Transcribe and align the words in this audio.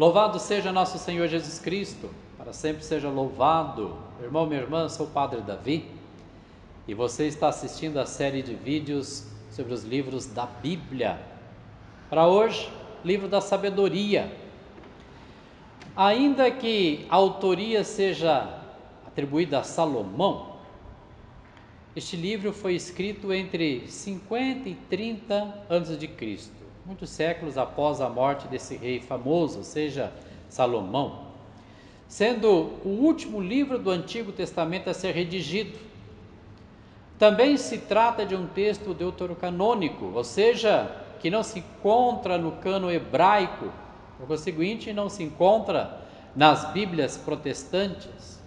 Louvado 0.00 0.38
seja 0.38 0.72
nosso 0.72 0.96
Senhor 0.96 1.28
Jesus 1.28 1.58
Cristo, 1.58 2.08
para 2.38 2.54
sempre 2.54 2.82
seja 2.82 3.10
louvado. 3.10 3.98
Irmão, 4.22 4.46
minha 4.46 4.62
irmã, 4.62 4.88
sou 4.88 5.04
o 5.04 5.10
Padre 5.10 5.42
Davi 5.42 5.90
e 6.88 6.94
você 6.94 7.26
está 7.26 7.48
assistindo 7.48 7.98
a 7.98 8.06
série 8.06 8.40
de 8.40 8.54
vídeos 8.54 9.26
sobre 9.50 9.74
os 9.74 9.84
livros 9.84 10.24
da 10.24 10.46
Bíblia. 10.46 11.20
Para 12.08 12.26
hoje, 12.26 12.72
livro 13.04 13.28
da 13.28 13.42
sabedoria. 13.42 14.34
Ainda 15.94 16.50
que 16.50 17.04
a 17.10 17.16
autoria 17.16 17.84
seja 17.84 18.58
atribuída 19.06 19.58
a 19.58 19.64
Salomão, 19.64 20.56
este 21.94 22.16
livro 22.16 22.54
foi 22.54 22.74
escrito 22.74 23.34
entre 23.34 23.86
50 23.86 24.66
e 24.66 24.74
30 24.88 25.66
antes 25.68 25.98
de 25.98 26.08
Cristo 26.08 26.59
muitos 26.84 27.10
séculos 27.10 27.58
após 27.58 28.00
a 28.00 28.08
morte 28.08 28.48
desse 28.48 28.76
rei 28.76 29.00
famoso, 29.00 29.58
ou 29.58 29.64
seja, 29.64 30.12
Salomão, 30.48 31.26
sendo 32.08 32.48
o 32.84 32.88
último 32.88 33.40
livro 33.40 33.78
do 33.78 33.90
Antigo 33.90 34.32
Testamento 34.32 34.90
a 34.90 34.94
ser 34.94 35.14
redigido. 35.14 35.78
Também 37.18 37.56
se 37.56 37.78
trata 37.78 38.24
de 38.24 38.34
um 38.34 38.46
texto 38.46 38.94
deuterocanônico, 38.94 40.06
ou 40.06 40.24
seja, 40.24 40.90
que 41.20 41.30
não 41.30 41.42
se 41.42 41.58
encontra 41.58 42.38
no 42.38 42.52
cano 42.52 42.90
hebraico, 42.90 43.70
por 44.18 44.26
conseguinte, 44.26 44.92
não 44.92 45.08
se 45.08 45.22
encontra 45.22 46.00
nas 46.34 46.72
Bíblias 46.72 47.16
protestantes. 47.16 48.40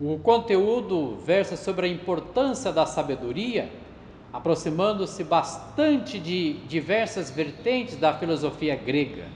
O 0.00 0.18
conteúdo 0.18 1.16
versa 1.24 1.56
sobre 1.56 1.86
a 1.86 1.88
importância 1.88 2.72
da 2.72 2.86
sabedoria 2.86 3.70
aproximando-se 4.32 5.22
bastante 5.22 6.18
de 6.18 6.54
diversas 6.66 7.30
vertentes 7.30 7.96
da 7.96 8.14
filosofia 8.14 8.74
grega. 8.74 9.26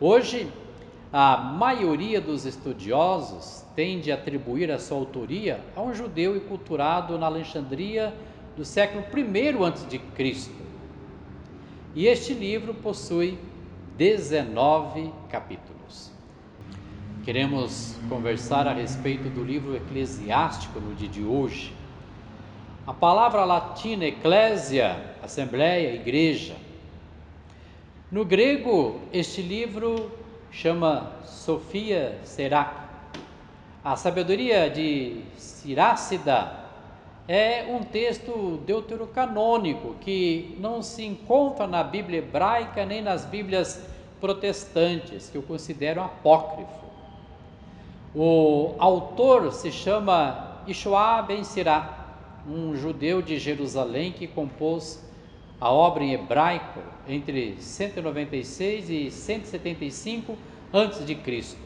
Hoje, 0.00 0.48
a 1.12 1.36
maioria 1.36 2.20
dos 2.20 2.46
estudiosos 2.46 3.62
tende 3.76 4.10
a 4.10 4.14
atribuir 4.14 4.70
a 4.70 4.78
sua 4.78 4.96
autoria 4.96 5.60
a 5.76 5.82
um 5.82 5.94
judeu 5.94 6.34
enculturado 6.34 7.18
na 7.18 7.26
Alexandria 7.26 8.14
do 8.56 8.64
século 8.64 9.04
I 9.14 9.48
a.C. 9.48 10.50
E 11.94 12.06
este 12.06 12.32
livro 12.32 12.72
possui 12.72 13.38
19 13.98 15.12
capítulos. 15.28 16.10
Queremos 17.24 17.96
conversar 18.08 18.66
a 18.66 18.72
respeito 18.72 19.28
do 19.28 19.44
livro 19.44 19.76
eclesiástico 19.76 20.80
no 20.80 20.94
dia 20.94 21.08
de 21.08 21.22
hoje. 21.22 21.81
A 22.84 22.92
palavra 22.92 23.44
latina 23.44 24.06
eclésia, 24.06 25.00
assembleia, 25.22 25.94
igreja. 25.94 26.56
No 28.10 28.24
grego, 28.24 29.00
este 29.12 29.40
livro 29.40 30.10
chama 30.50 31.12
Sofia 31.24 32.18
Serac. 32.24 32.74
A 33.84 33.94
sabedoria 33.94 34.68
de 34.68 35.22
Sirácida 35.36 36.58
é 37.28 37.66
um 37.68 37.84
texto 37.84 38.60
deuterocanônico 38.66 39.94
que 40.00 40.56
não 40.58 40.82
se 40.82 41.04
encontra 41.04 41.68
na 41.68 41.84
Bíblia 41.84 42.18
hebraica 42.18 42.84
nem 42.84 43.00
nas 43.00 43.24
Bíblias 43.24 43.80
protestantes, 44.20 45.30
que 45.30 45.38
eu 45.38 45.42
considero 45.42 46.02
apócrifo. 46.02 46.82
O 48.12 48.74
autor 48.80 49.52
se 49.52 49.70
chama 49.70 50.62
Ishua 50.66 51.22
ben 51.22 51.44
Sirá 51.44 52.01
um 52.46 52.76
judeu 52.76 53.22
de 53.22 53.38
Jerusalém 53.38 54.12
que 54.12 54.26
compôs 54.26 55.02
a 55.60 55.70
obra 55.70 56.02
em 56.02 56.12
hebraico 56.12 56.80
entre 57.06 57.56
196 57.60 58.90
e 58.90 59.10
175 59.10 60.36
a.C. 60.72 61.56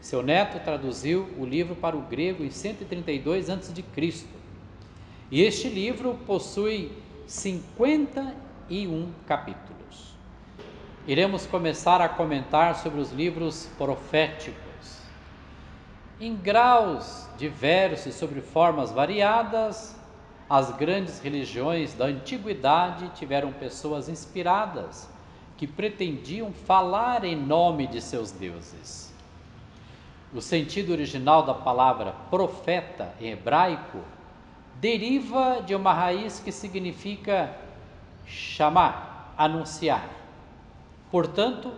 Seu 0.00 0.22
neto 0.22 0.62
traduziu 0.62 1.28
o 1.38 1.44
livro 1.44 1.74
para 1.74 1.96
o 1.96 2.02
grego 2.02 2.44
em 2.44 2.50
132 2.50 3.48
a.C. 3.48 3.84
E 5.30 5.42
este 5.42 5.68
livro 5.68 6.18
possui 6.26 6.92
51 7.26 9.12
capítulos. 9.26 10.14
Iremos 11.06 11.46
começar 11.46 12.00
a 12.00 12.08
comentar 12.08 12.74
sobre 12.76 13.00
os 13.00 13.12
livros 13.12 13.68
proféticos 13.78 14.69
em 16.20 16.36
graus 16.36 17.26
diversos 17.38 18.14
sobre 18.14 18.42
formas 18.42 18.92
variadas, 18.92 19.96
as 20.48 20.70
grandes 20.76 21.18
religiões 21.18 21.94
da 21.94 22.06
antiguidade 22.06 23.08
tiveram 23.14 23.52
pessoas 23.52 24.08
inspiradas 24.08 25.08
que 25.56 25.66
pretendiam 25.66 26.52
falar 26.52 27.24
em 27.24 27.34
nome 27.34 27.86
de 27.86 28.02
seus 28.02 28.30
deuses. 28.30 29.14
O 30.34 30.40
sentido 30.40 30.92
original 30.92 31.42
da 31.42 31.54
palavra 31.54 32.12
profeta 32.30 33.14
em 33.20 33.30
hebraico 33.30 34.00
deriva 34.76 35.62
de 35.64 35.74
uma 35.74 35.92
raiz 35.92 36.38
que 36.38 36.52
significa 36.52 37.56
chamar, 38.26 39.34
anunciar. 39.36 40.08
Portanto, 41.10 41.72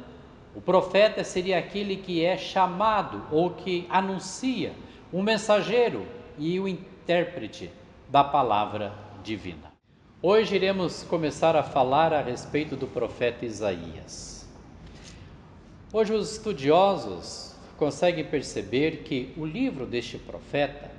o 0.54 0.60
profeta 0.60 1.24
seria 1.24 1.58
aquele 1.58 1.96
que 1.96 2.24
é 2.24 2.36
chamado 2.36 3.22
ou 3.30 3.50
que 3.50 3.86
anuncia, 3.88 4.72
um 5.12 5.22
mensageiro 5.22 6.06
e 6.38 6.60
o 6.60 6.68
intérprete 6.68 7.70
da 8.10 8.22
palavra 8.22 8.92
divina. 9.22 9.72
Hoje 10.20 10.54
iremos 10.54 11.02
começar 11.04 11.56
a 11.56 11.62
falar 11.62 12.12
a 12.12 12.20
respeito 12.20 12.76
do 12.76 12.86
profeta 12.86 13.44
Isaías. 13.44 14.48
Hoje 15.92 16.12
os 16.12 16.32
estudiosos 16.32 17.56
conseguem 17.76 18.24
perceber 18.24 18.98
que 18.98 19.32
o 19.36 19.44
livro 19.44 19.86
deste 19.86 20.18
profeta 20.18 20.90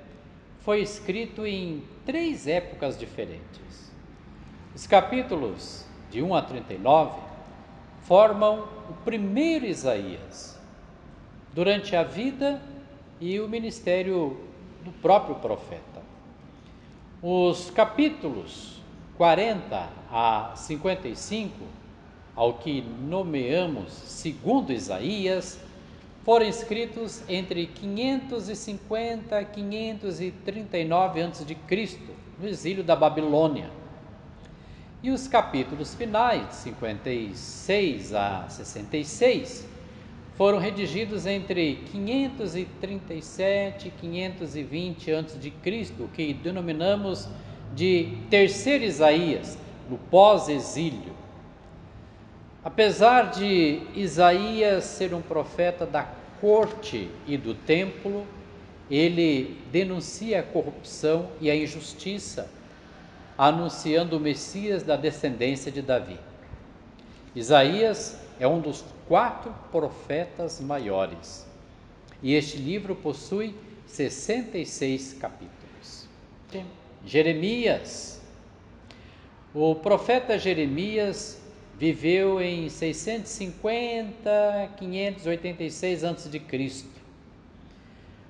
foi 0.59 0.81
escrito 0.81 1.45
em 1.45 1.83
três 2.05 2.47
épocas 2.47 2.97
diferentes. 2.97 3.91
Os 4.75 4.87
capítulos 4.87 5.85
de 6.09 6.21
1 6.21 6.35
a 6.35 6.41
39 6.41 7.32
formam 8.03 8.67
o 8.89 8.93
primeiro 9.05 9.65
Isaías, 9.65 10.59
durante 11.53 11.95
a 11.95 12.03
vida 12.03 12.61
e 13.19 13.39
o 13.39 13.47
ministério 13.47 14.37
do 14.83 14.91
próprio 14.91 15.35
profeta. 15.35 16.01
Os 17.21 17.69
capítulos 17.71 18.81
40 19.17 19.89
a 20.11 20.51
55, 20.55 21.53
ao 22.35 22.55
que 22.55 22.81
nomeamos 22.81 23.93
segundo 23.93 24.73
Isaías, 24.73 25.59
foram 26.25 26.45
escritos 26.45 27.23
entre 27.29 27.67
550 27.67 29.41
e 29.41 29.45
539 29.45 31.21
a.C., 31.21 31.99
no 32.39 32.47
exílio 32.47 32.83
da 32.83 32.95
Babilônia 32.95 33.82
e 35.03 35.11
os 35.11 35.27
capítulos 35.27 35.93
finais, 35.93 36.47
de 36.47 36.55
56 36.55 38.13
a 38.13 38.47
66, 38.47 39.67
foram 40.37 40.57
redigidos 40.57 41.25
entre 41.25 41.75
537 41.91 43.89
e 43.89 43.91
520 43.91 45.11
a.C., 45.11 45.51
que 46.13 46.33
denominamos 46.33 47.27
de 47.75 48.17
Terceiro 48.29 48.85
Isaías, 48.85 49.57
no 49.89 49.97
pós-exílio. 49.97 51.13
Apesar 52.63 53.31
de 53.31 53.81
Isaías 53.93 54.85
ser 54.85 55.13
um 55.13 55.21
profeta 55.21 55.85
da 55.85 56.07
corte 56.39 57.09
e 57.27 57.35
do 57.35 57.53
templo, 57.53 58.25
ele 58.89 59.57
denuncia 59.69 60.39
a 60.39 60.43
corrupção 60.43 61.27
e 61.41 61.51
a 61.51 61.55
injustiça 61.55 62.49
anunciando 63.37 64.17
o 64.17 64.19
Messias 64.19 64.83
da 64.83 64.95
descendência 64.95 65.71
de 65.71 65.81
Davi. 65.81 66.19
Isaías 67.35 68.19
é 68.39 68.47
um 68.47 68.59
dos 68.59 68.83
quatro 69.07 69.53
profetas 69.71 70.59
maiores 70.59 71.45
e 72.21 72.33
este 72.33 72.57
livro 72.57 72.95
possui 72.95 73.55
66 73.85 75.13
capítulos. 75.13 76.07
Jeremias. 77.05 78.21
O 79.53 79.75
profeta 79.75 80.39
Jeremias 80.39 81.39
viveu 81.77 82.41
em 82.41 82.69
650, 82.69 84.71
586 84.77 86.03
a.C. 86.03 86.85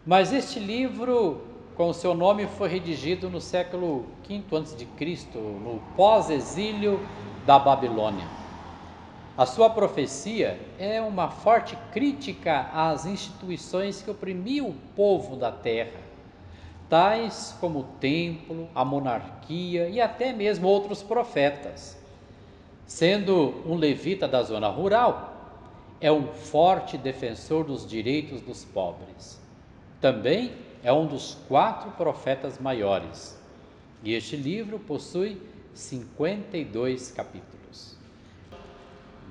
Mas 0.05 0.33
este 0.33 0.59
livro 0.59 1.52
com 1.75 1.89
o 1.89 1.93
seu 1.93 2.13
nome 2.13 2.45
foi 2.45 2.69
redigido 2.69 3.29
no 3.29 3.41
século 3.41 4.05
V 4.27 4.43
a.C., 4.51 4.77
no 5.35 5.81
pós-exílio 5.95 6.99
da 7.45 7.57
Babilônia. 7.57 8.27
A 9.35 9.47
sua 9.47 9.69
profecia 9.69 10.59
é 10.77 11.01
uma 11.01 11.29
forte 11.29 11.75
crítica 11.91 12.69
às 12.71 13.05
instituições 13.05 14.01
que 14.01 14.11
oprimiam 14.11 14.69
o 14.69 14.75
povo 14.95 15.35
da 15.35 15.51
terra, 15.51 15.99
tais 16.87 17.57
como 17.59 17.79
o 17.79 17.83
templo, 17.99 18.69
a 18.75 18.85
monarquia 18.85 19.89
e 19.89 19.99
até 19.99 20.31
mesmo 20.31 20.67
outros 20.67 21.01
profetas. 21.01 21.97
Sendo 22.85 23.63
um 23.65 23.75
levita 23.75 24.27
da 24.27 24.43
zona 24.43 24.67
rural, 24.67 25.33
é 25.99 26.11
um 26.11 26.27
forte 26.27 26.95
defensor 26.95 27.63
dos 27.63 27.87
direitos 27.87 28.41
dos 28.41 28.63
pobres. 28.63 29.41
Também 29.99 30.51
é 30.83 30.91
um 30.91 31.07
dos 31.07 31.37
quatro 31.47 31.91
profetas 31.91 32.59
maiores. 32.59 33.41
E 34.03 34.13
este 34.13 34.35
livro 34.35 34.77
possui 34.77 35.41
52 35.73 37.11
capítulos. 37.11 37.95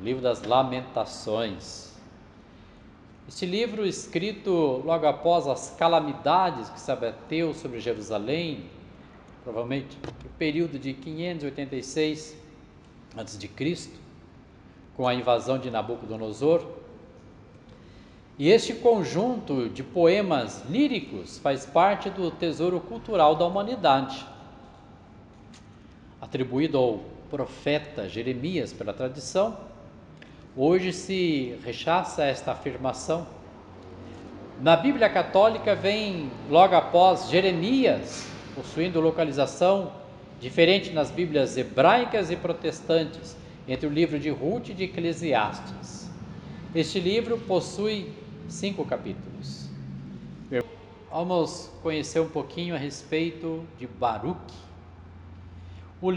O 0.00 0.04
livro 0.04 0.22
das 0.22 0.42
Lamentações. 0.42 1.92
Este 3.28 3.46
livro, 3.46 3.86
escrito 3.86 4.82
logo 4.84 5.06
após 5.06 5.46
as 5.46 5.76
calamidades 5.78 6.68
que 6.70 6.80
se 6.80 6.90
abateu 6.90 7.54
sobre 7.54 7.78
Jerusalém, 7.80 8.64
provavelmente 9.44 9.96
no 10.24 10.30
período 10.30 10.78
de 10.78 10.94
586 10.94 12.36
a.C., 13.16 13.90
com 14.96 15.06
a 15.06 15.14
invasão 15.14 15.58
de 15.58 15.70
Nabucodonosor. 15.70 16.81
E 18.38 18.48
este 18.48 18.72
conjunto 18.72 19.68
de 19.68 19.82
poemas 19.82 20.64
líricos 20.68 21.38
faz 21.38 21.66
parte 21.66 22.08
do 22.08 22.30
tesouro 22.30 22.80
cultural 22.80 23.36
da 23.36 23.46
humanidade, 23.46 24.26
atribuído 26.20 26.78
ao 26.78 27.00
profeta 27.30 28.08
Jeremias 28.08 28.72
pela 28.72 28.92
tradição. 28.92 29.56
Hoje 30.56 30.92
se 30.92 31.58
rechaça 31.62 32.24
esta 32.24 32.52
afirmação. 32.52 33.26
Na 34.60 34.76
Bíblia 34.76 35.10
Católica 35.10 35.74
vem 35.74 36.30
logo 36.48 36.74
após 36.74 37.28
Jeremias, 37.28 38.26
possuindo 38.54 39.00
localização 39.00 39.92
diferente 40.40 40.90
nas 40.90 41.10
Bíblias 41.10 41.56
hebraicas 41.56 42.30
e 42.30 42.36
protestantes, 42.36 43.36
entre 43.68 43.86
o 43.86 43.90
livro 43.90 44.18
de 44.18 44.30
Ruth 44.30 44.70
e 44.70 44.74
de 44.74 44.84
Eclesiastes. 44.84 46.01
Este 46.74 46.98
livro 46.98 47.36
possui 47.36 48.10
cinco 48.48 48.82
capítulos. 48.86 49.68
Vamos 51.10 51.70
conhecer 51.82 52.18
um 52.18 52.28
pouquinho 52.28 52.74
a 52.74 52.78
respeito 52.78 53.62
de 53.78 53.86
Baruch. 53.86 54.38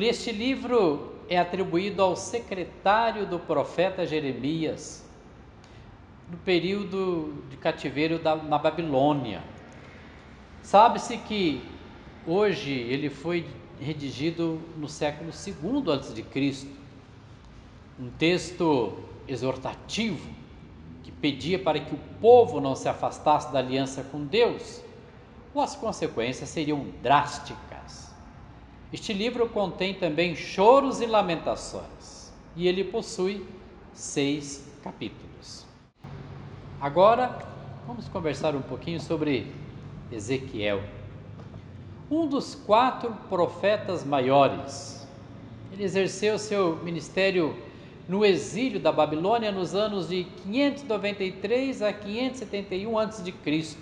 Este 0.02 0.31
livro 0.31 1.13
é 1.28 1.38
atribuído 1.38 2.02
ao 2.02 2.16
secretário 2.16 3.25
do 3.25 3.38
profeta 3.38 4.06
Jeremias, 4.06 5.06
no 6.31 6.38
período 6.38 7.44
de 7.50 7.57
cativeiro 7.57 8.18
da, 8.18 8.38
na 8.38 8.57
Babilônia. 8.57 9.44
Sabe-se 10.63 11.18
que 11.18 11.62
hoje 12.25 12.72
ele 12.72 13.10
foi 13.10 13.46
redigido 13.78 14.62
no 14.78 14.88
século 14.88 15.31
II 15.31 15.92
a.C 15.92 16.66
um 18.00 18.10
texto 18.10 18.98
exortativo 19.28 20.44
que 21.06 21.12
pedia 21.12 21.60
para 21.60 21.80
que 21.80 21.94
o 21.94 22.00
povo 22.19 22.60
não 22.60 22.74
se 22.74 22.90
afastasse 22.90 23.54
da 23.54 23.60
aliança 23.60 24.04
com 24.06 24.25
Deus, 24.25 24.81
as 25.56 25.75
consequências 25.75 26.50
seriam 26.50 26.88
drásticas. 27.04 28.12
Este 28.92 29.13
livro 29.13 29.48
contém 29.48 29.94
também 29.94 30.36
choros 30.36 31.02
e 31.02 31.06
lamentações, 31.06 32.34
e 32.56 32.68
ele 32.68 32.84
possui 32.84 33.46
seis 33.94 34.68
capítulos. 34.84 35.68
Agora, 36.81 37.38
vamos 37.86 38.07
conversar 38.07 38.56
um 38.56 38.63
pouquinho 38.63 39.00
sobre 39.00 39.54
Ezequiel, 40.12 40.81
um 42.10 42.25
dos 42.25 42.56
quatro 42.56 43.16
profetas 43.30 44.04
maiores. 44.04 45.07
Ele 45.72 45.84
exerceu 45.84 46.40
seu 46.40 46.78
ministério 46.78 47.56
no 48.07 48.24
exílio 48.24 48.80
da 48.80 48.92
Babilônia 48.92 49.52
nos 49.52 49.74
anos 49.74 50.10
de 50.10 50.24
593 50.44 51.81
a 51.81 51.92
571 51.92 53.00
a.C. 53.00 53.78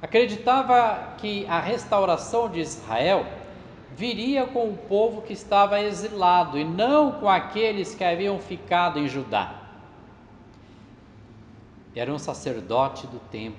Acreditava 0.00 1.14
que 1.18 1.44
a 1.46 1.60
restauração 1.60 2.48
de 2.48 2.60
Israel 2.60 3.26
viria 3.96 4.46
com 4.46 4.68
o 4.68 4.76
povo 4.76 5.22
que 5.22 5.32
estava 5.32 5.80
exilado 5.80 6.56
e 6.56 6.64
não 6.64 7.12
com 7.12 7.28
aqueles 7.28 7.94
que 7.94 8.04
haviam 8.04 8.38
ficado 8.38 8.98
em 8.98 9.08
Judá. 9.08 9.54
Era 11.94 12.12
um 12.12 12.18
sacerdote 12.18 13.08
do 13.08 13.18
templo, 13.18 13.58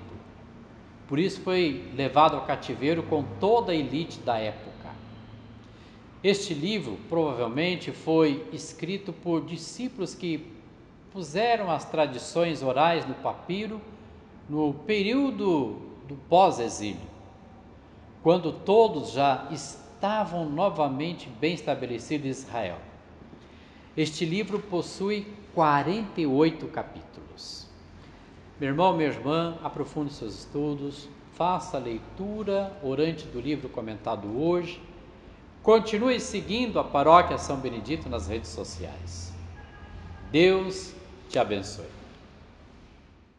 por 1.06 1.18
isso 1.18 1.42
foi 1.42 1.90
levado 1.94 2.36
ao 2.36 2.46
cativeiro 2.46 3.02
com 3.02 3.22
toda 3.38 3.72
a 3.72 3.74
elite 3.74 4.18
da 4.20 4.38
época. 4.38 4.69
Este 6.22 6.52
livro 6.52 6.98
provavelmente 7.08 7.92
foi 7.92 8.46
escrito 8.52 9.10
por 9.10 9.42
discípulos 9.42 10.14
que 10.14 10.52
puseram 11.10 11.70
as 11.70 11.86
tradições 11.86 12.62
orais 12.62 13.08
no 13.08 13.14
papiro 13.14 13.80
no 14.46 14.74
período 14.74 15.80
do 16.06 16.16
pós-exílio, 16.28 17.08
quando 18.22 18.52
todos 18.52 19.12
já 19.12 19.48
estavam 19.50 20.48
novamente 20.50 21.26
bem 21.40 21.54
estabelecidos 21.54 22.26
em 22.26 22.30
Israel. 22.30 22.78
Este 23.96 24.26
livro 24.26 24.58
possui 24.58 25.26
48 25.54 26.66
capítulos. 26.66 27.66
Meu 28.58 28.68
irmão, 28.68 28.94
minha 28.94 29.08
irmã, 29.08 29.56
aprofunde 29.62 30.12
seus 30.12 30.34
estudos, 30.40 31.08
faça 31.32 31.78
a 31.78 31.80
leitura 31.80 32.76
orante 32.82 33.26
do 33.26 33.40
livro 33.40 33.70
comentado 33.70 34.28
hoje 34.38 34.89
Continue 35.62 36.18
seguindo 36.18 36.80
a 36.80 36.84
Paróquia 36.84 37.36
São 37.36 37.56
Benedito 37.56 38.08
nas 38.08 38.26
redes 38.26 38.50
sociais. 38.50 39.32
Deus 40.30 40.92
te 41.28 41.38
abençoe. 41.38 41.99